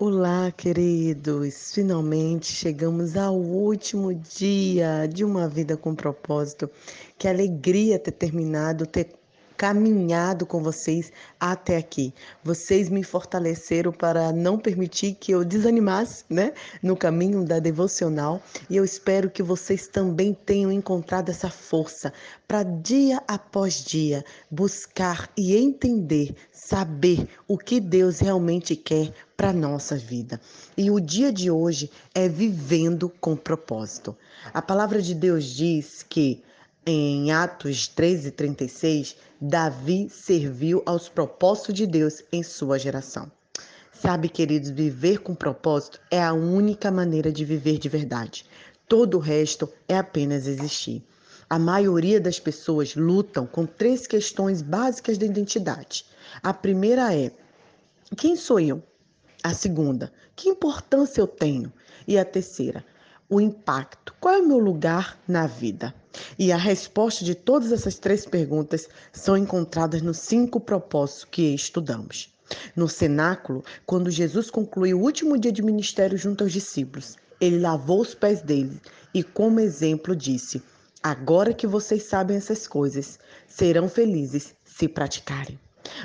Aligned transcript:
Olá, 0.00 0.52
queridos! 0.52 1.72
Finalmente 1.74 2.52
chegamos 2.52 3.16
ao 3.16 3.34
último 3.34 4.14
dia 4.14 5.08
de 5.08 5.24
uma 5.24 5.48
vida 5.48 5.76
com 5.76 5.92
propósito. 5.92 6.70
Que 7.18 7.26
alegria 7.26 7.98
ter 7.98 8.12
terminado, 8.12 8.86
ter 8.86 9.12
caminhado 9.58 10.46
com 10.46 10.62
vocês 10.62 11.12
até 11.38 11.76
aqui. 11.76 12.14
Vocês 12.44 12.88
me 12.88 13.02
fortaleceram 13.02 13.90
para 13.90 14.32
não 14.32 14.56
permitir 14.56 15.16
que 15.20 15.32
eu 15.32 15.44
desanimasse, 15.44 16.24
né, 16.30 16.52
no 16.80 16.96
caminho 16.96 17.44
da 17.44 17.58
devocional, 17.58 18.40
e 18.70 18.76
eu 18.76 18.84
espero 18.84 19.28
que 19.28 19.42
vocês 19.42 19.88
também 19.88 20.32
tenham 20.32 20.70
encontrado 20.70 21.28
essa 21.30 21.50
força 21.50 22.12
para 22.46 22.62
dia 22.62 23.20
após 23.26 23.84
dia 23.84 24.24
buscar 24.48 25.28
e 25.36 25.56
entender, 25.56 26.36
saber 26.52 27.28
o 27.48 27.58
que 27.58 27.80
Deus 27.80 28.20
realmente 28.20 28.76
quer 28.76 29.12
para 29.36 29.52
nossa 29.52 29.96
vida. 29.96 30.40
E 30.76 30.88
o 30.88 31.00
dia 31.00 31.32
de 31.32 31.50
hoje 31.50 31.90
é 32.14 32.28
vivendo 32.28 33.08
com 33.20 33.34
propósito. 33.34 34.16
A 34.54 34.62
palavra 34.62 35.02
de 35.02 35.14
Deus 35.14 35.44
diz 35.44 36.04
que 36.08 36.42
em 36.86 37.30
Atos 37.32 37.86
13, 37.88 38.30
36, 38.30 39.16
Davi 39.40 40.08
serviu 40.10 40.82
aos 40.86 41.08
propósitos 41.08 41.74
de 41.74 41.86
Deus 41.86 42.22
em 42.32 42.42
sua 42.42 42.78
geração. 42.78 43.30
Sabe, 43.92 44.28
queridos, 44.28 44.70
viver 44.70 45.18
com 45.18 45.34
propósito 45.34 46.00
é 46.10 46.22
a 46.22 46.32
única 46.32 46.90
maneira 46.90 47.32
de 47.32 47.44
viver 47.44 47.78
de 47.78 47.88
verdade. 47.88 48.46
Todo 48.88 49.16
o 49.16 49.20
resto 49.20 49.68
é 49.88 49.98
apenas 49.98 50.46
existir. 50.46 51.04
A 51.50 51.58
maioria 51.58 52.20
das 52.20 52.38
pessoas 52.38 52.94
lutam 52.94 53.46
com 53.46 53.66
três 53.66 54.06
questões 54.06 54.62
básicas 54.62 55.18
da 55.18 55.26
identidade. 55.26 56.04
A 56.42 56.54
primeira 56.54 57.14
é: 57.14 57.32
quem 58.16 58.36
sou 58.36 58.60
eu? 58.60 58.82
A 59.42 59.52
segunda, 59.52 60.12
que 60.36 60.48
importância 60.48 61.20
eu 61.20 61.26
tenho? 61.26 61.72
E 62.06 62.18
a 62.18 62.24
terceira, 62.24 62.84
o 63.28 63.40
impacto. 63.40 64.14
Qual 64.20 64.34
é 64.34 64.38
o 64.38 64.46
meu 64.46 64.58
lugar 64.58 65.18
na 65.26 65.46
vida? 65.46 65.94
E 66.38 66.52
a 66.52 66.56
resposta 66.56 67.24
de 67.24 67.34
todas 67.34 67.72
essas 67.72 67.98
três 67.98 68.24
perguntas 68.24 68.88
são 69.12 69.36
encontradas 69.36 70.02
nos 70.02 70.18
cinco 70.18 70.60
propósitos 70.60 71.24
que 71.24 71.54
estudamos. 71.54 72.32
No 72.74 72.88
cenáculo, 72.88 73.64
quando 73.84 74.10
Jesus 74.10 74.50
concluiu 74.50 74.98
o 74.98 75.02
último 75.02 75.38
dia 75.38 75.52
de 75.52 75.62
ministério 75.62 76.16
junto 76.16 76.44
aos 76.44 76.52
discípulos, 76.52 77.16
ele 77.40 77.58
lavou 77.58 78.00
os 78.00 78.14
pés 78.14 78.40
deles 78.40 78.78
e, 79.14 79.22
como 79.22 79.60
exemplo, 79.60 80.16
disse: 80.16 80.62
Agora 81.02 81.52
que 81.52 81.66
vocês 81.66 82.04
sabem 82.04 82.36
essas 82.36 82.66
coisas, 82.66 83.18
serão 83.46 83.88
felizes 83.88 84.54
se 84.64 84.88
praticarem. 84.88 85.58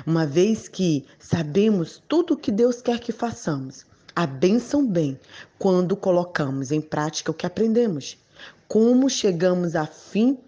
Uma 0.06 0.26
vez 0.26 0.68
que 0.68 1.04
sabemos 1.18 2.02
tudo 2.08 2.34
o 2.34 2.36
que 2.36 2.52
Deus 2.52 2.80
quer 2.80 3.00
que 3.00 3.12
façamos, 3.12 3.84
a 4.14 4.26
bênção 4.26 4.86
bem 4.86 5.18
quando 5.58 5.96
colocamos 5.96 6.70
em 6.70 6.80
prática 6.80 7.30
o 7.30 7.34
que 7.34 7.46
aprendemos. 7.46 8.16
Como 8.68 9.08
chegamos 9.08 9.76
a 9.76 9.86
fim 9.86 10.38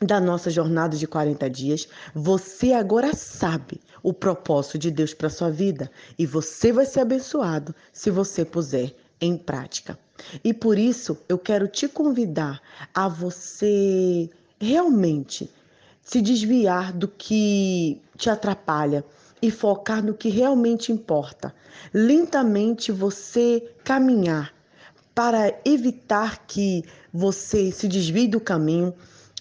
da 0.00 0.20
nossa 0.20 0.50
jornada 0.50 0.96
de 0.96 1.06
40 1.06 1.48
dias, 1.48 1.88
você 2.14 2.72
agora 2.72 3.14
sabe 3.14 3.80
o 4.02 4.12
propósito 4.12 4.78
de 4.78 4.90
Deus 4.90 5.14
para 5.14 5.30
sua 5.30 5.50
vida 5.50 5.90
e 6.18 6.26
você 6.26 6.72
vai 6.72 6.84
ser 6.84 7.00
abençoado 7.00 7.74
se 7.92 8.10
você 8.10 8.44
puser 8.44 8.94
em 9.20 9.36
prática. 9.36 9.98
E 10.42 10.52
por 10.52 10.78
isso 10.78 11.18
eu 11.28 11.38
quero 11.38 11.68
te 11.68 11.88
convidar 11.88 12.60
a 12.94 13.08
você 13.08 14.28
realmente 14.60 15.50
se 16.02 16.20
desviar 16.20 16.92
do 16.92 17.08
que 17.08 18.00
te 18.16 18.28
atrapalha 18.28 19.04
e 19.40 19.50
focar 19.50 20.02
no 20.04 20.14
que 20.14 20.28
realmente 20.28 20.92
importa. 20.92 21.54
Lentamente 21.92 22.92
você 22.92 23.62
caminhar 23.82 24.53
para 25.14 25.54
evitar 25.64 26.44
que 26.46 26.84
você 27.12 27.70
se 27.70 27.86
desvie 27.86 28.26
do 28.26 28.40
caminho. 28.40 28.92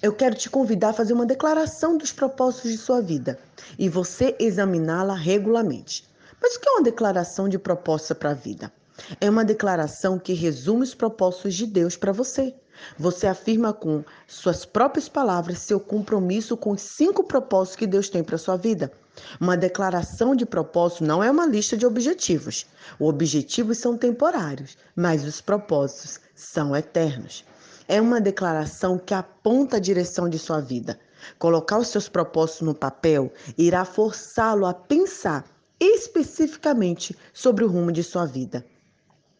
Eu 0.02 0.14
quero 0.14 0.36
te 0.36 0.50
convidar 0.50 0.90
a 0.90 0.94
fazer 0.94 1.14
uma 1.14 1.26
declaração 1.26 1.98
dos 1.98 2.12
propósitos 2.12 2.72
de 2.72 2.78
sua 2.78 3.02
vida 3.02 3.40
e 3.80 3.90
você 3.90 4.36
examiná-la 4.40 5.16
regularmente. 5.16 6.08
Mas 6.42 6.56
o 6.56 6.60
que 6.60 6.70
é 6.70 6.72
uma 6.74 6.84
declaração 6.84 7.50
de 7.50 7.58
propósito 7.58 8.16
para 8.16 8.32
a 8.32 8.36
vida? 8.36 8.72
É 9.20 9.30
uma 9.30 9.46
declaração 9.46 10.20
que 10.20 10.34
resume 10.34 10.84
os 10.84 10.94
propósitos 10.94 11.56
de 11.56 11.66
Deus 11.66 11.96
para 11.96 12.12
você. 12.12 12.54
Você 12.98 13.28
afirma 13.28 13.74
com 13.74 14.04
suas 14.28 14.66
próprias 14.66 15.08
palavras 15.08 15.60
seu 15.60 15.80
compromisso 15.80 16.58
com 16.58 16.72
os 16.72 16.82
cinco 16.82 17.24
propósitos 17.24 17.78
que 17.78 17.88
Deus 17.88 18.10
tem 18.10 18.24
para 18.24 18.38
sua 18.38 18.58
vida. 18.58 18.92
Uma 19.40 19.56
declaração 19.56 20.36
de 20.36 20.46
propósito 20.46 21.04
não 21.04 21.24
é 21.24 21.30
uma 21.30 21.46
lista 21.46 21.78
de 21.78 21.86
objetivos. 21.86 22.66
Os 23.00 23.10
objetivos 23.10 23.78
são 23.78 23.98
temporários, 23.98 24.78
mas 24.96 25.24
os 25.24 25.42
propósitos 25.42 26.20
são 26.36 26.76
eternos. 26.76 27.46
É 27.88 28.02
uma 28.02 28.22
declaração 28.22 28.98
que 28.98 29.14
aponta 29.14 29.78
a 29.78 29.80
direção 29.80 30.30
de 30.30 30.40
sua 30.40 30.60
vida. 30.60 31.00
Colocar 31.38 31.78
os 31.78 31.88
seus 31.88 32.10
propósitos 32.10 32.62
no 32.62 32.74
papel 32.74 33.32
irá 33.58 33.86
forçá-lo 33.86 34.66
a 34.66 34.74
pensar 34.74 35.46
especificamente 35.80 37.16
sobre 37.34 37.64
o 37.64 37.68
rumo 37.68 37.92
de 37.92 38.04
sua 38.04 38.26
vida. 38.26 38.66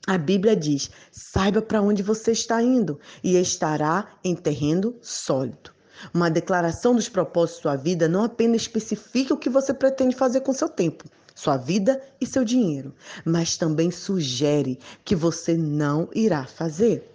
A 0.06 0.18
Bíblia 0.18 0.56
diz: 0.56 0.92
saiba 1.12 1.62
para 1.62 1.82
onde 1.82 2.04
você 2.04 2.32
está 2.32 2.62
indo 2.62 3.00
e 3.24 3.38
estará 3.38 4.10
em 4.24 4.36
terreno 4.36 4.96
sólido. 5.02 5.72
Uma 6.14 6.30
declaração 6.30 6.96
dos 6.96 7.08
propósitos 7.08 7.58
de 7.58 7.62
sua 7.62 7.76
vida 7.76 8.08
não 8.08 8.24
apenas 8.24 8.64
especifica 8.64 9.34
o 9.34 9.38
que 9.38 9.50
você 9.50 9.74
pretende 9.74 10.16
fazer 10.16 10.42
com 10.42 10.54
seu 10.54 10.68
tempo, 10.68 11.06
sua 11.36 11.58
vida 11.58 12.02
e 12.20 12.26
seu 12.26 12.44
dinheiro, 12.44 12.94
mas 13.24 13.58
também 13.58 13.92
sugere 13.92 14.80
que 15.06 15.16
você 15.16 15.56
não 15.56 16.10
irá 16.14 16.46
fazer. 16.46 17.12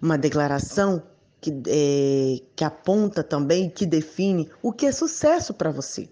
Uma 0.00 0.18
declaração 0.18 1.02
que, 1.40 1.62
é, 1.66 2.40
que 2.54 2.64
aponta 2.64 3.22
também, 3.22 3.70
que 3.70 3.86
define 3.86 4.48
o 4.62 4.72
que 4.72 4.86
é 4.86 4.92
sucesso 4.92 5.54
para 5.54 5.70
você. 5.70 6.08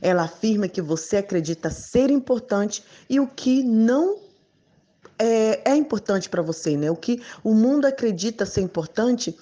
Ela 0.00 0.22
afirma 0.22 0.68
que 0.68 0.80
você 0.80 1.18
acredita 1.18 1.70
ser 1.70 2.10
importante 2.10 2.82
e 3.08 3.20
o 3.20 3.26
que 3.26 3.62
não 3.62 4.18
é, 5.18 5.72
é 5.72 5.76
importante 5.76 6.30
para 6.30 6.40
você, 6.40 6.76
né? 6.76 6.90
O 6.90 6.96
que 6.96 7.20
o 7.44 7.52
mundo 7.52 7.84
acredita 7.84 8.46
ser 8.46 8.62
importante 8.62 9.36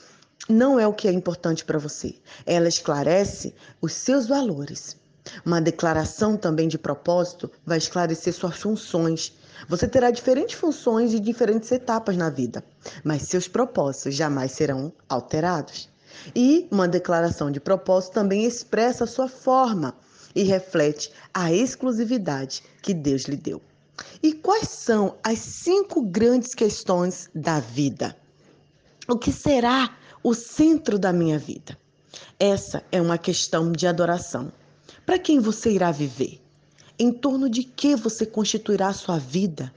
não 0.48 0.78
é 0.80 0.86
o 0.86 0.92
que 0.92 1.06
é 1.06 1.12
importante 1.12 1.64
para 1.64 1.78
você. 1.78 2.14
Ela 2.46 2.68
esclarece 2.68 3.54
os 3.80 3.92
seus 3.92 4.26
valores. 4.26 4.96
Uma 5.44 5.60
declaração 5.60 6.36
também 6.36 6.68
de 6.68 6.78
propósito 6.78 7.50
vai 7.66 7.78
esclarecer 7.78 8.32
suas 8.32 8.56
funções. 8.56 9.32
Você 9.68 9.86
terá 9.86 10.10
diferentes 10.10 10.58
funções 10.58 11.12
e 11.12 11.20
diferentes 11.20 11.70
etapas 11.70 12.16
na 12.16 12.30
vida, 12.30 12.64
mas 13.04 13.22
seus 13.22 13.46
propósitos 13.46 14.14
jamais 14.14 14.52
serão 14.52 14.92
alterados. 15.08 15.88
E 16.34 16.66
uma 16.70 16.88
declaração 16.88 17.50
de 17.50 17.60
propósito 17.60 18.14
também 18.14 18.44
expressa 18.44 19.04
a 19.04 19.06
sua 19.06 19.28
forma 19.28 19.94
e 20.34 20.42
reflete 20.42 21.12
a 21.34 21.52
exclusividade 21.52 22.62
que 22.80 22.94
Deus 22.94 23.22
lhe 23.22 23.36
deu. 23.36 23.60
E 24.22 24.32
quais 24.32 24.68
são 24.68 25.16
as 25.22 25.38
cinco 25.38 26.02
grandes 26.02 26.54
questões 26.54 27.28
da 27.34 27.60
vida? 27.60 28.16
O 29.08 29.18
que 29.18 29.32
será 29.32 29.96
o 30.28 30.34
centro 30.34 30.98
da 30.98 31.10
minha 31.10 31.38
vida? 31.38 31.78
Essa 32.38 32.82
é 32.92 33.00
uma 33.00 33.16
questão 33.16 33.72
de 33.72 33.86
adoração. 33.86 34.52
Para 35.06 35.18
quem 35.18 35.40
você 35.40 35.70
irá 35.70 35.90
viver? 35.90 36.38
Em 36.98 37.10
torno 37.10 37.48
de 37.48 37.64
que 37.64 37.96
você 37.96 38.26
constituirá 38.26 38.92
sua 38.92 39.18
vida? 39.18 39.72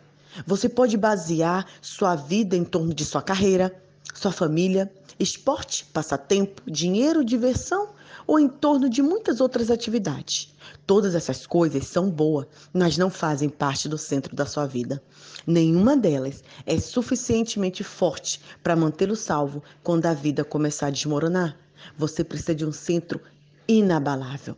Você 0.46 0.68
pode 0.68 0.98
basear 0.98 1.66
sua 1.82 2.16
vida 2.18 2.58
em 2.58 2.66
torno 2.66 2.94
de 2.94 3.06
sua 3.06 3.22
carreira, 3.22 3.74
sua 4.14 4.34
família, 4.34 4.92
esporte, 5.18 5.86
passatempo, 5.86 6.70
dinheiro, 6.70 7.24
diversão 7.24 7.88
ou 8.32 8.40
em 8.40 8.48
torno 8.48 8.90
de 8.90 9.02
muitas 9.02 9.42
outras 9.42 9.70
atividades. 9.70 10.56
Todas 10.88 11.16
essas 11.16 11.46
coisas 11.46 11.86
são 11.86 12.10
boas, 12.10 12.48
mas 12.72 12.98
não 12.98 13.10
fazem 13.10 13.50
parte 13.50 13.90
do 13.90 13.98
centro 13.98 14.34
da 14.34 14.46
sua 14.46 14.66
vida. 14.66 15.04
Nenhuma 15.46 15.98
delas 15.98 16.42
é 16.66 16.80
suficientemente 16.80 17.84
forte 17.84 18.40
para 18.64 18.74
mantê-lo 18.74 19.18
salvo 19.18 19.62
quando 19.84 20.06
a 20.06 20.14
vida 20.14 20.46
começar 20.46 20.88
a 20.88 20.92
desmoronar. 20.92 21.58
Você 21.98 22.24
precisa 22.24 22.56
de 22.56 22.66
um 22.66 22.72
centro 22.72 23.20
inabalável. 23.68 24.56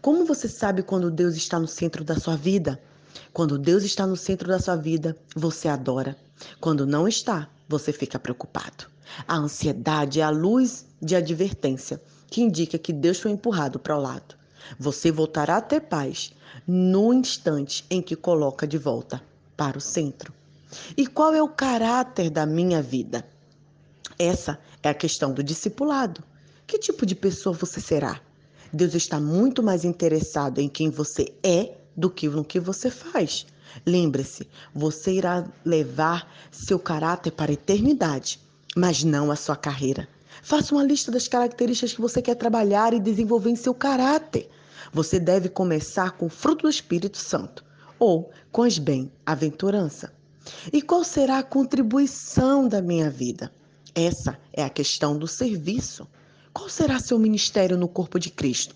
Como 0.00 0.24
você 0.24 0.48
sabe 0.48 0.82
quando 0.82 1.08
Deus 1.08 1.36
está 1.36 1.60
no 1.60 1.68
centro 1.68 2.02
da 2.02 2.18
sua 2.18 2.34
vida? 2.34 2.82
Quando 3.32 3.56
Deus 3.56 3.84
está 3.84 4.04
no 4.04 4.16
centro 4.16 4.48
da 4.48 4.58
sua 4.58 4.74
vida, 4.74 5.16
você 5.36 5.68
adora. 5.68 6.16
Quando 6.58 6.84
não 6.84 7.06
está, 7.06 7.48
você 7.68 7.92
fica 7.92 8.18
preocupado. 8.18 8.86
A 9.28 9.36
ansiedade 9.36 10.18
é 10.18 10.24
a 10.24 10.30
luz 10.30 10.86
de 11.00 11.14
advertência 11.14 12.02
que 12.32 12.40
indica 12.40 12.78
que 12.78 12.94
Deus 12.94 13.20
foi 13.20 13.30
empurrado 13.30 13.78
para 13.78 13.94
o 13.94 14.00
lado. 14.00 14.34
Você 14.78 15.12
voltará 15.12 15.58
a 15.58 15.60
ter 15.60 15.82
paz 15.82 16.32
no 16.66 17.12
instante 17.12 17.84
em 17.90 18.00
que 18.00 18.16
coloca 18.16 18.66
de 18.66 18.78
volta 18.78 19.22
para 19.54 19.76
o 19.76 19.80
centro. 19.82 20.32
E 20.96 21.06
qual 21.06 21.34
é 21.34 21.42
o 21.42 21.48
caráter 21.48 22.30
da 22.30 22.46
minha 22.46 22.80
vida? 22.80 23.22
Essa 24.18 24.58
é 24.82 24.88
a 24.88 24.94
questão 24.94 25.34
do 25.34 25.42
discipulado. 25.42 26.24
Que 26.66 26.78
tipo 26.78 27.04
de 27.04 27.14
pessoa 27.14 27.54
você 27.54 27.82
será? 27.82 28.18
Deus 28.72 28.94
está 28.94 29.20
muito 29.20 29.62
mais 29.62 29.84
interessado 29.84 30.58
em 30.58 30.70
quem 30.70 30.88
você 30.88 31.34
é 31.42 31.76
do 31.94 32.08
que 32.08 32.30
no 32.30 32.42
que 32.42 32.58
você 32.58 32.90
faz. 32.90 33.44
Lembre-se, 33.84 34.48
você 34.74 35.12
irá 35.12 35.46
levar 35.62 36.32
seu 36.50 36.78
caráter 36.78 37.32
para 37.32 37.52
a 37.52 37.54
eternidade, 37.54 38.40
mas 38.74 39.04
não 39.04 39.30
a 39.30 39.36
sua 39.36 39.56
carreira. 39.56 40.08
Faça 40.42 40.74
uma 40.74 40.84
lista 40.84 41.10
das 41.10 41.28
características 41.28 41.92
que 41.92 42.00
você 42.00 42.22
quer 42.22 42.36
trabalhar 42.36 42.94
e 42.94 43.00
desenvolver 43.00 43.50
em 43.50 43.56
seu 43.56 43.74
caráter. 43.74 44.48
Você 44.92 45.18
deve 45.18 45.48
começar 45.48 46.12
com 46.12 46.26
o 46.26 46.30
fruto 46.30 46.62
do 46.62 46.70
Espírito 46.70 47.18
Santo 47.18 47.64
ou 47.98 48.30
com 48.50 48.62
as 48.62 48.78
bem-aventurança. 48.78 50.12
E 50.72 50.82
qual 50.82 51.04
será 51.04 51.38
a 51.38 51.42
contribuição 51.42 52.66
da 52.66 52.82
minha 52.82 53.08
vida? 53.10 53.52
Essa 53.94 54.38
é 54.52 54.62
a 54.62 54.70
questão 54.70 55.16
do 55.16 55.28
serviço. 55.28 56.08
Qual 56.52 56.68
será 56.68 56.98
seu 56.98 57.18
ministério 57.18 57.78
no 57.78 57.88
corpo 57.88 58.18
de 58.18 58.30
Cristo? 58.30 58.74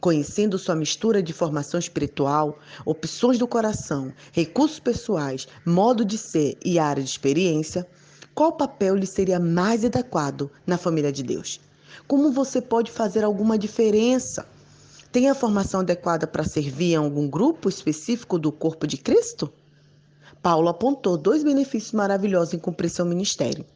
Conhecendo 0.00 0.58
sua 0.58 0.74
mistura 0.74 1.22
de 1.22 1.32
formação 1.32 1.78
espiritual, 1.78 2.58
opções 2.84 3.38
do 3.38 3.46
coração, 3.46 4.12
recursos 4.32 4.80
pessoais, 4.80 5.46
modo 5.64 6.04
de 6.04 6.18
ser 6.18 6.56
e 6.64 6.78
área 6.78 7.02
de 7.02 7.08
experiência, 7.08 7.86
qual 8.34 8.52
papel 8.52 8.96
lhe 8.96 9.06
seria 9.06 9.38
mais 9.38 9.84
adequado 9.84 10.50
na 10.66 10.78
família 10.78 11.12
de 11.12 11.22
Deus? 11.22 11.60
Como 12.06 12.32
você 12.32 12.62
pode 12.62 12.90
fazer 12.90 13.24
alguma 13.24 13.58
diferença? 13.58 14.46
Tem 15.12 15.28
a 15.28 15.34
formação 15.34 15.80
adequada 15.80 16.26
para 16.26 16.44
servir 16.44 16.92
em 16.92 16.96
algum 16.96 17.28
grupo 17.28 17.68
específico 17.68 18.38
do 18.38 18.50
corpo 18.50 18.86
de 18.86 18.96
Cristo? 18.96 19.52
Paulo 20.42 20.68
apontou 20.68 21.18
dois 21.18 21.44
benefícios 21.44 21.92
maravilhosos 21.92 22.54
em 22.54 22.58
cumprir 22.58 22.88
seu 22.88 23.04
ministério. 23.04 23.66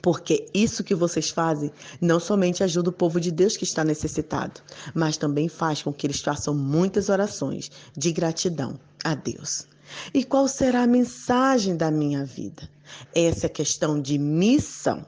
Porque 0.00 0.46
isso 0.54 0.84
que 0.84 0.94
vocês 0.94 1.30
fazem 1.30 1.72
não 2.00 2.20
somente 2.20 2.62
ajuda 2.62 2.90
o 2.90 2.92
povo 2.92 3.20
de 3.20 3.32
Deus 3.32 3.56
que 3.56 3.64
está 3.64 3.82
necessitado, 3.84 4.60
mas 4.94 5.16
também 5.16 5.48
faz 5.48 5.82
com 5.82 5.92
que 5.92 6.06
eles 6.06 6.20
façam 6.20 6.54
muitas 6.54 7.08
orações 7.08 7.70
de 7.96 8.12
gratidão 8.12 8.78
a 9.02 9.14
Deus. 9.16 9.66
E 10.12 10.24
qual 10.24 10.48
será 10.48 10.82
a 10.82 10.86
mensagem 10.86 11.76
da 11.76 11.90
minha 11.90 12.24
vida? 12.24 12.68
Essa 13.14 13.46
é 13.46 13.48
questão 13.48 14.00
de 14.00 14.18
missão. 14.18 15.04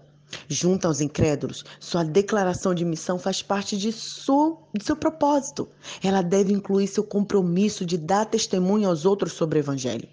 Junto 0.49 0.87
aos 0.87 1.01
incrédulos, 1.01 1.65
sua 1.79 2.03
declaração 2.03 2.75
de 2.75 2.85
missão 2.85 3.19
faz 3.19 3.43
parte 3.43 3.77
de 3.77 3.93
seu, 3.93 4.59
de 4.73 4.85
seu 4.85 4.97
propósito. 4.97 5.69
Ela 6.03 6.23
deve 6.23 6.53
incluir 6.53 6.89
seu 6.89 7.05
compromisso 7.05 7.85
de 7.85 7.99
dar 7.99 8.25
testemunho 8.25 8.89
aos 8.89 9.05
outros 9.05 9.33
sobre 9.33 9.59
o 9.59 9.61
Evangelho. 9.61 10.09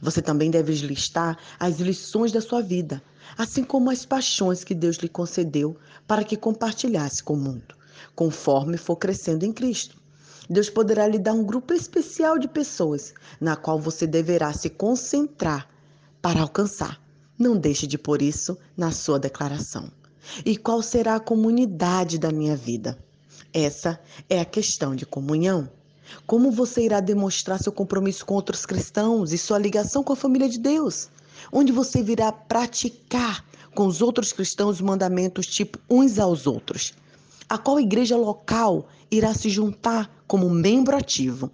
Você 0.00 0.22
também 0.22 0.50
deve 0.50 0.72
listar 0.74 1.36
as 1.58 1.80
lições 1.80 2.32
da 2.32 2.40
sua 2.40 2.62
vida, 2.62 3.02
assim 3.36 3.64
como 3.64 3.90
as 3.90 4.06
paixões 4.06 4.64
que 4.64 4.74
Deus 4.74 4.96
lhe 4.96 5.08
concedeu 5.08 5.76
para 6.06 6.24
que 6.24 6.36
compartilhasse 6.36 7.22
com 7.22 7.34
o 7.34 7.38
mundo, 7.38 7.74
conforme 8.14 8.78
for 8.78 8.96
crescendo 8.96 9.44
em 9.44 9.52
Cristo. 9.52 9.97
Deus 10.48 10.70
poderá 10.70 11.06
lhe 11.06 11.18
dar 11.18 11.34
um 11.34 11.44
grupo 11.44 11.74
especial 11.74 12.38
de 12.38 12.48
pessoas 12.48 13.12
na 13.40 13.54
qual 13.54 13.78
você 13.78 14.06
deverá 14.06 14.52
se 14.52 14.70
concentrar 14.70 15.68
para 16.22 16.40
alcançar. 16.40 17.00
Não 17.38 17.56
deixe 17.56 17.86
de 17.86 17.98
pôr 17.98 18.22
isso 18.22 18.56
na 18.76 18.90
sua 18.90 19.18
declaração. 19.18 19.90
E 20.44 20.56
qual 20.56 20.82
será 20.82 21.16
a 21.16 21.20
comunidade 21.20 22.18
da 22.18 22.32
minha 22.32 22.56
vida? 22.56 22.98
Essa 23.52 24.00
é 24.28 24.40
a 24.40 24.44
questão 24.44 24.96
de 24.96 25.06
comunhão. 25.06 25.70
Como 26.26 26.50
você 26.50 26.82
irá 26.82 27.00
demonstrar 27.00 27.62
seu 27.62 27.72
compromisso 27.72 28.24
com 28.24 28.34
outros 28.34 28.64
cristãos 28.64 29.32
e 29.32 29.38
sua 29.38 29.58
ligação 29.58 30.02
com 30.02 30.12
a 30.12 30.16
família 30.16 30.48
de 30.48 30.58
Deus? 30.58 31.08
Onde 31.52 31.72
você 31.72 32.02
virá 32.02 32.32
praticar 32.32 33.44
com 33.74 33.86
os 33.86 34.02
outros 34.02 34.32
cristãos 34.32 34.76
os 34.76 34.80
mandamentos 34.80 35.46
tipo 35.46 35.78
uns 35.88 36.18
aos 36.18 36.46
outros? 36.46 36.94
A 37.50 37.56
qual 37.56 37.80
igreja 37.80 38.16
local 38.16 38.88
irá 39.10 39.32
se 39.32 39.48
juntar 39.48 40.22
como 40.26 40.50
membro 40.50 40.94
ativo? 40.94 41.50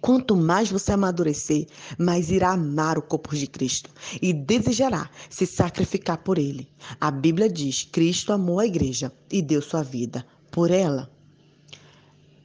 Quanto 0.00 0.36
mais 0.36 0.70
você 0.70 0.92
amadurecer, 0.92 1.66
mais 1.98 2.30
irá 2.30 2.52
amar 2.52 2.96
o 2.96 3.02
corpo 3.02 3.34
de 3.34 3.48
Cristo 3.48 3.90
e 4.22 4.32
desejará 4.32 5.10
se 5.28 5.44
sacrificar 5.44 6.18
por 6.18 6.38
ele. 6.38 6.68
A 7.00 7.10
Bíblia 7.10 7.48
diz: 7.50 7.88
Cristo 7.90 8.32
amou 8.32 8.60
a 8.60 8.66
igreja 8.66 9.12
e 9.28 9.42
deu 9.42 9.60
sua 9.60 9.82
vida 9.82 10.24
por 10.52 10.70
ela 10.70 11.10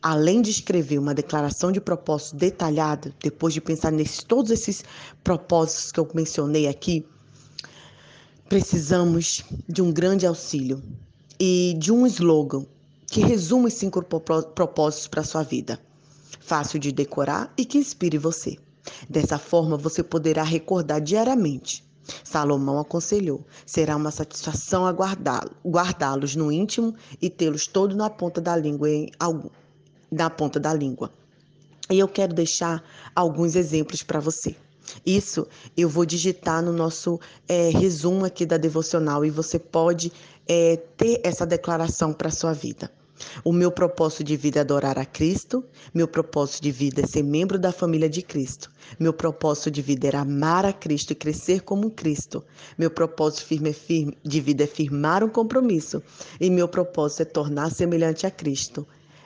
além 0.03 0.41
de 0.41 0.51
escrever 0.51 0.99
uma 0.99 1.13
declaração 1.13 1.71
de 1.71 1.79
propósito 1.79 2.35
detalhada, 2.35 3.15
depois 3.23 3.53
de 3.53 3.61
pensar 3.61 3.89
nesses 3.89 4.21
todos 4.21 4.51
esses 4.51 4.83
propósitos 5.23 5.93
que 5.93 5.99
eu 5.99 6.07
mencionei 6.13 6.67
aqui, 6.67 7.05
precisamos 8.49 9.45
de 9.67 9.81
um 9.81 9.93
grande 9.93 10.27
auxílio 10.27 10.83
e 11.39 11.75
de 11.77 11.91
um 11.91 12.05
slogan 12.05 12.65
que 13.07 13.21
resuma 13.21 13.67
os 13.67 13.73
cinco 13.73 14.01
propósitos 14.03 15.07
para 15.07 15.23
sua 15.23 15.43
vida. 15.43 15.79
Fácil 16.39 16.79
de 16.79 16.91
decorar 16.91 17.53
e 17.57 17.65
que 17.65 17.77
inspire 17.77 18.17
você. 18.17 18.57
Dessa 19.09 19.37
forma, 19.37 19.77
você 19.77 20.03
poderá 20.03 20.43
recordar 20.43 20.99
diariamente. 20.99 21.83
Salomão 22.23 22.79
aconselhou: 22.79 23.45
será 23.65 23.95
uma 23.95 24.11
satisfação 24.11 24.83
guardá-los 25.65 26.35
no 26.35 26.51
íntimo 26.51 26.93
e 27.21 27.29
tê-los 27.29 27.67
todo 27.67 27.95
na 27.95 28.09
ponta 28.09 28.41
da 28.41 28.55
língua 28.55 28.89
em 28.89 29.09
algum 29.19 29.49
da 30.11 30.29
ponta 30.29 30.59
da 30.59 30.73
língua. 30.73 31.11
E 31.89 31.99
eu 31.99 32.07
quero 32.07 32.33
deixar 32.33 32.83
alguns 33.15 33.55
exemplos 33.55 34.03
para 34.03 34.19
você. 34.19 34.55
Isso 35.05 35.47
eu 35.75 35.89
vou 35.89 36.05
digitar 36.05 36.61
no 36.61 36.73
nosso 36.73 37.19
é, 37.47 37.69
resumo 37.69 38.25
aqui 38.25 38.45
da 38.45 38.57
devocional 38.57 39.25
e 39.25 39.29
você 39.29 39.57
pode 39.57 40.11
é, 40.47 40.77
ter 40.97 41.21
essa 41.23 41.45
declaração 41.45 42.13
para 42.13 42.29
a 42.29 42.31
sua 42.31 42.53
vida. 42.53 42.91
O 43.43 43.53
meu 43.53 43.71
propósito 43.71 44.23
de 44.23 44.35
vida 44.35 44.59
é 44.59 44.61
adorar 44.61 44.97
a 44.99 45.05
Cristo, 45.05 45.63
meu 45.93 46.07
propósito 46.07 46.63
de 46.63 46.71
vida 46.71 47.01
é 47.01 47.07
ser 47.07 47.23
membro 47.23 47.57
da 47.57 47.71
família 47.71 48.09
de 48.09 48.21
Cristo, 48.21 48.69
meu 48.99 49.13
propósito 49.13 49.71
de 49.71 49.81
vida 49.81 50.07
é 50.07 50.15
amar 50.15 50.65
a 50.65 50.73
Cristo 50.73 51.11
e 51.11 51.15
crescer 51.15 51.61
como 51.61 51.91
Cristo, 51.91 52.43
meu 52.77 52.89
propósito 52.89 53.45
firme, 53.45 53.69
é 53.69 53.73
firme, 53.73 54.17
de 54.23 54.41
vida 54.41 54.63
é 54.63 54.67
firmar 54.67 55.23
um 55.23 55.29
compromisso 55.29 56.01
e 56.41 56.49
meu 56.49 56.67
propósito 56.67 57.21
é 57.21 57.25
tornar 57.25 57.71
semelhante 57.71 58.25
a 58.25 58.31
Cristo 58.31 58.85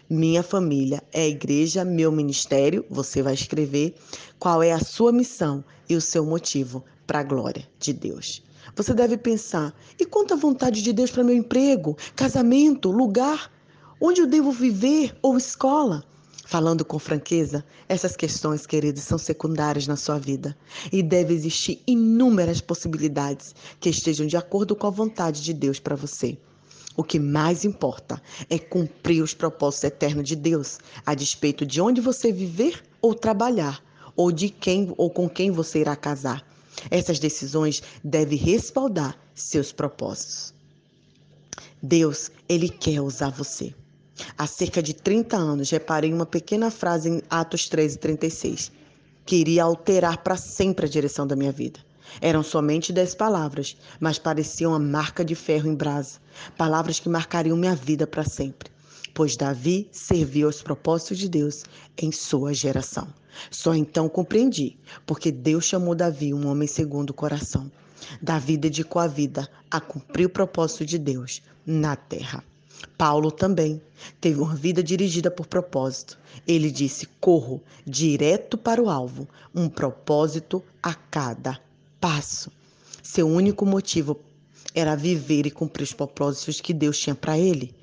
minha 0.10 0.42
família 0.42 1.04
é 1.12 1.24
a 1.24 1.28
igreja, 1.28 1.84
meu 1.84 2.14
ministério. 2.14 2.86
Você 2.90 3.22
vai 3.22 3.34
escrever 3.34 3.94
qual 4.40 4.64
é 4.64 4.72
a 4.72 4.80
sua 4.80 5.12
missão 5.12 5.66
e 5.90 5.98
o 5.98 6.02
seu 6.02 6.26
motivo 6.26 6.86
para 7.06 7.20
a 7.20 7.24
glória 7.24 7.68
de 7.78 7.92
Deus. 7.92 8.42
Você 8.76 8.94
deve 8.94 9.18
pensar: 9.18 9.74
e 10.00 10.06
quanto 10.06 10.34
à 10.34 10.38
vontade 10.38 10.82
de 10.82 10.94
Deus 10.94 11.12
para 11.12 11.24
meu 11.24 11.36
emprego, 11.36 11.98
casamento, 12.16 12.92
lugar? 12.92 13.52
Onde 14.00 14.22
eu 14.22 14.28
devo 14.28 14.52
viver 14.52 15.16
ou 15.22 15.38
escola? 15.38 16.04
Falando 16.46 16.86
com 16.86 16.98
franqueza, 16.98 17.66
essas 17.90 18.16
questões, 18.16 18.66
queridos, 18.66 19.04
são 19.04 19.18
secundárias 19.18 19.86
na 19.86 19.98
sua 19.98 20.18
vida 20.18 20.56
e 20.94 21.04
deve 21.04 21.34
existir 21.34 21.82
inúmeras 21.86 22.62
possibilidades 22.62 23.54
que 23.82 23.90
estejam 23.90 24.26
de 24.26 24.38
acordo 24.38 24.74
com 24.74 24.88
a 24.88 24.92
vontade 24.92 25.44
de 25.44 25.54
Deus 25.54 25.78
para 25.80 25.96
você. 25.96 26.38
O 26.96 27.04
que 27.04 27.20
mais 27.20 27.66
importa 27.66 28.22
é 28.50 28.58
cumprir 28.58 29.22
os 29.22 29.34
propósitos 29.34 29.84
eternos 29.84 30.28
de 30.28 30.36
Deus, 30.36 30.80
a 31.06 31.14
despeito 31.14 31.66
de 31.66 31.82
onde 31.82 32.00
você 32.00 32.32
viver 32.32 32.82
ou 33.02 33.14
trabalhar, 33.14 33.84
ou 34.16 34.32
de 34.32 34.50
quem 34.50 34.94
ou 34.98 35.10
com 35.10 35.30
quem 35.30 35.52
você 35.52 35.80
irá 35.80 35.96
casar. 35.96 36.48
Essas 36.90 37.20
decisões 37.20 37.82
devem 38.04 38.38
respaldar 38.38 39.18
seus 39.34 39.72
propósitos. 39.72 40.54
Deus, 41.82 42.32
ele 42.48 42.70
quer 42.70 43.02
usar 43.02 43.30
você. 43.30 43.74
Há 44.38 44.48
cerca 44.48 44.82
de 44.82 44.94
30 44.94 45.38
anos, 45.38 45.70
reparei 45.70 46.12
uma 46.12 46.26
pequena 46.26 46.72
frase 46.72 47.10
em 47.10 47.22
Atos 47.30 47.70
13, 47.70 48.00
36, 48.00 48.72
que 49.26 49.36
iria 49.36 49.64
alterar 49.64 50.24
para 50.24 50.38
sempre 50.38 50.86
a 50.86 50.90
direção 50.90 51.28
da 51.28 51.36
minha 51.36 51.52
vida. 51.52 51.80
Eram 52.22 52.42
somente 52.42 52.94
dez 52.94 53.14
palavras, 53.14 53.78
mas 54.00 54.18
pareciam 54.18 54.74
a 54.74 54.80
marca 54.80 55.24
de 55.24 55.36
ferro 55.36 55.70
em 55.70 55.76
brasa, 55.76 56.20
palavras 56.58 57.00
que 57.00 57.10
marcariam 57.10 57.58
minha 57.58 57.76
vida 57.76 58.08
para 58.08 58.24
sempre. 58.24 58.72
Pois 59.14 59.36
Davi 59.36 59.88
serviu 59.92 60.48
aos 60.48 60.62
propósitos 60.62 61.18
de 61.18 61.28
Deus 61.28 61.64
em 61.98 62.12
sua 62.12 62.54
geração. 62.54 63.08
Só 63.50 63.74
então 63.74 64.10
compreendi, 64.10 64.78
porque 65.06 65.32
Deus 65.32 65.66
chamou 65.66 65.96
Davi 65.96 66.34
um 66.34 66.48
homem 66.48 66.68
segundo 66.68 67.12
o 67.12 67.14
coração. 67.14 67.72
Davi 68.22 68.58
dedicou 68.58 69.02
a 69.02 69.08
vida 69.08 69.50
a 69.70 69.80
cumprir 69.80 70.26
o 70.26 70.30
propósito 70.30 70.86
de 70.86 70.98
Deus 70.98 71.42
na 71.66 71.96
terra. 71.96 72.44
Paulo 72.98 73.32
também 73.32 73.82
teve 74.22 74.40
uma 74.40 74.56
vida 74.56 74.84
dirigida 74.84 75.32
por 75.32 75.48
propósito. 75.48 76.18
Ele 76.48 76.70
disse: 76.70 77.08
corro 77.20 77.62
direto 77.86 78.58
para 78.58 78.82
o 78.82 78.90
alvo, 78.90 79.28
um 79.54 79.68
propósito 79.68 80.64
a 80.82 80.94
cada 80.94 81.60
passo. 82.00 82.52
Seu 83.02 83.28
único 83.28 83.66
motivo 83.66 84.20
era 84.76 84.96
viver 84.96 85.46
e 85.46 85.52
cumprir 85.52 85.84
os 85.84 85.94
propósitos 85.94 86.62
que 86.62 86.74
Deus 86.74 87.00
tinha 87.00 87.16
para 87.16 87.38
ele, 87.38 87.74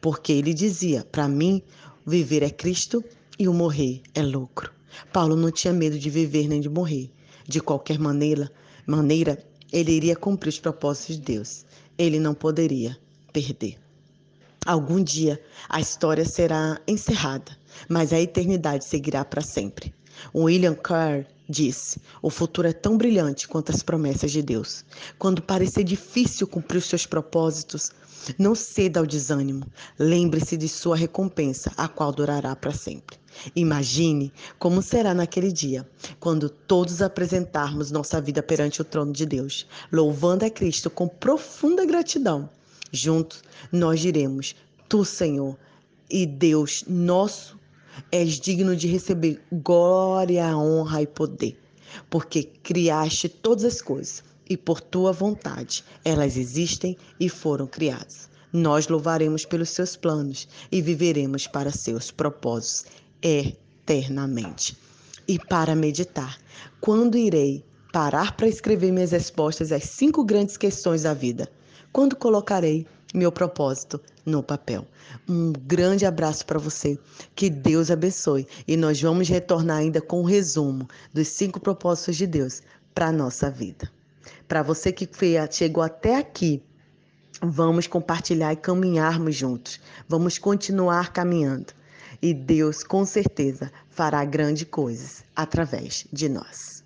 porque 0.00 0.32
ele 0.32 0.52
dizia: 0.52 1.04
para 1.04 1.28
mim, 1.28 1.62
viver 2.04 2.42
é 2.42 2.50
Cristo 2.50 3.04
e 3.38 3.46
o 3.46 3.54
morrer 3.54 4.02
é 4.14 4.22
lucro. 4.22 4.72
Paulo 5.12 5.36
não 5.36 5.50
tinha 5.50 5.72
medo 5.72 5.98
de 5.98 6.10
viver 6.10 6.48
nem 6.48 6.60
de 6.60 6.68
morrer. 6.68 7.10
De 7.46 7.60
qualquer 7.60 7.98
maneira, 7.98 8.50
maneira 8.86 9.38
ele 9.72 9.92
iria 9.92 10.16
cumprir 10.16 10.50
os 10.50 10.60
propósitos 10.60 11.16
de 11.16 11.22
Deus. 11.22 11.64
Ele 11.96 12.18
não 12.18 12.34
poderia 12.34 12.96
perder. 13.32 13.78
Algum 14.66 15.02
dia 15.02 15.40
a 15.68 15.80
história 15.80 16.24
será 16.24 16.80
encerrada, 16.86 17.56
mas 17.88 18.12
a 18.12 18.20
eternidade 18.20 18.84
seguirá 18.84 19.24
para 19.24 19.40
sempre. 19.40 19.94
William 20.34 20.74
Carr 20.74 21.24
disse: 21.48 22.00
O 22.20 22.30
futuro 22.30 22.68
é 22.68 22.72
tão 22.72 22.96
brilhante 22.96 23.48
quanto 23.48 23.70
as 23.70 23.82
promessas 23.82 24.30
de 24.30 24.42
Deus. 24.42 24.84
Quando 25.18 25.42
parecer 25.42 25.84
difícil 25.84 26.46
cumprir 26.46 26.78
os 26.78 26.84
seus 26.84 27.06
propósitos, 27.06 27.90
não 28.38 28.54
ceda 28.54 29.00
ao 29.00 29.06
desânimo. 29.06 29.66
Lembre-se 29.98 30.56
de 30.56 30.68
sua 30.68 30.96
recompensa, 30.96 31.72
a 31.76 31.88
qual 31.88 32.12
durará 32.12 32.54
para 32.54 32.72
sempre. 32.72 33.19
Imagine 33.54 34.32
como 34.58 34.82
será 34.82 35.14
naquele 35.14 35.50
dia, 35.50 35.88
quando 36.18 36.48
todos 36.48 37.00
apresentarmos 37.00 37.90
nossa 37.90 38.20
vida 38.20 38.42
perante 38.42 38.80
o 38.80 38.84
trono 38.84 39.12
de 39.12 39.24
Deus, 39.24 39.66
louvando 39.90 40.44
a 40.44 40.50
Cristo 40.50 40.90
com 40.90 41.08
profunda 41.08 41.84
gratidão. 41.84 42.48
Juntos 42.92 43.42
nós 43.72 44.00
diremos: 44.00 44.54
Tu, 44.88 45.04
Senhor, 45.04 45.56
e 46.10 46.26
Deus 46.26 46.84
nosso 46.86 47.58
és 48.10 48.38
digno 48.40 48.74
de 48.74 48.88
receber 48.88 49.42
glória, 49.52 50.56
honra 50.56 51.02
e 51.02 51.06
poder, 51.06 51.58
porque 52.08 52.42
criaste 52.42 53.28
todas 53.28 53.64
as 53.64 53.82
coisas 53.82 54.22
e 54.48 54.56
por 54.56 54.80
tua 54.80 55.12
vontade 55.12 55.84
elas 56.04 56.36
existem 56.36 56.96
e 57.18 57.28
foram 57.28 57.66
criadas. 57.66 58.28
Nós 58.52 58.88
louvaremos 58.88 59.44
pelos 59.44 59.70
seus 59.70 59.94
planos 59.94 60.48
e 60.72 60.82
viveremos 60.82 61.46
para 61.46 61.70
seus 61.70 62.10
propósitos 62.10 62.86
eternamente. 63.22 64.76
E 65.26 65.38
para 65.38 65.74
meditar, 65.74 66.38
quando 66.80 67.16
irei 67.16 67.64
parar 67.92 68.36
para 68.36 68.48
escrever 68.48 68.92
minhas 68.92 69.12
respostas 69.12 69.72
às 69.72 69.84
cinco 69.84 70.24
grandes 70.24 70.56
questões 70.56 71.02
da 71.02 71.14
vida? 71.14 71.50
Quando 71.92 72.16
colocarei 72.16 72.86
meu 73.12 73.32
propósito 73.32 74.00
no 74.24 74.42
papel. 74.42 74.86
Um 75.28 75.52
grande 75.52 76.06
abraço 76.06 76.46
para 76.46 76.58
você. 76.58 76.98
Que 77.34 77.50
Deus 77.50 77.90
abençoe. 77.90 78.46
E 78.66 78.76
nós 78.76 79.00
vamos 79.00 79.28
retornar 79.28 79.78
ainda 79.78 80.00
com 80.00 80.18
o 80.18 80.22
um 80.22 80.24
resumo 80.24 80.88
dos 81.12 81.28
cinco 81.28 81.58
propósitos 81.58 82.16
de 82.16 82.26
Deus 82.26 82.62
para 82.94 83.08
a 83.08 83.12
nossa 83.12 83.50
vida. 83.50 83.90
Para 84.46 84.62
você 84.62 84.92
que 84.92 85.08
chegou 85.50 85.82
até 85.82 86.16
aqui, 86.16 86.62
vamos 87.42 87.86
compartilhar 87.86 88.52
e 88.52 88.56
caminharmos 88.56 89.36
juntos. 89.36 89.80
Vamos 90.08 90.38
continuar 90.38 91.12
caminhando. 91.12 91.72
E 92.22 92.34
Deus, 92.34 92.84
com 92.84 93.04
certeza, 93.06 93.72
fará 93.88 94.22
grandes 94.24 94.68
coisas 94.68 95.24
através 95.34 96.06
de 96.12 96.28
nós. 96.28 96.79